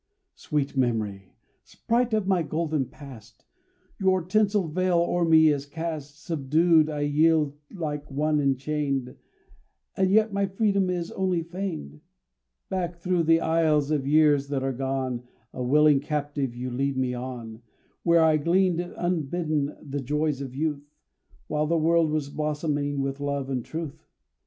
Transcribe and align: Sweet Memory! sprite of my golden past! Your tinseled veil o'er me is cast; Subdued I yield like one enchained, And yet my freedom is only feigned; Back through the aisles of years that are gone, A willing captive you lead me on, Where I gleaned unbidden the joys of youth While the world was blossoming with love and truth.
Sweet 0.33 0.75
Memory! 0.75 1.31
sprite 1.63 2.11
of 2.15 2.25
my 2.25 2.41
golden 2.41 2.85
past! 2.87 3.45
Your 3.99 4.23
tinseled 4.23 4.73
veil 4.73 4.97
o'er 4.97 5.25
me 5.25 5.49
is 5.49 5.67
cast; 5.67 6.23
Subdued 6.23 6.89
I 6.89 7.01
yield 7.01 7.55
like 7.69 8.09
one 8.09 8.39
enchained, 8.39 9.15
And 9.95 10.09
yet 10.09 10.33
my 10.33 10.47
freedom 10.47 10.89
is 10.89 11.11
only 11.11 11.43
feigned; 11.43 12.01
Back 12.67 12.95
through 12.97 13.25
the 13.25 13.41
aisles 13.41 13.91
of 13.91 14.07
years 14.07 14.47
that 14.47 14.63
are 14.63 14.73
gone, 14.73 15.21
A 15.53 15.61
willing 15.61 15.99
captive 15.99 16.55
you 16.55 16.71
lead 16.71 16.97
me 16.97 17.13
on, 17.13 17.61
Where 18.01 18.23
I 18.23 18.37
gleaned 18.37 18.79
unbidden 18.81 19.77
the 19.83 20.01
joys 20.01 20.41
of 20.41 20.55
youth 20.55 20.89
While 21.45 21.67
the 21.67 21.77
world 21.77 22.09
was 22.09 22.31
blossoming 22.31 23.01
with 23.01 23.19
love 23.19 23.51
and 23.51 23.63
truth. 23.63 24.03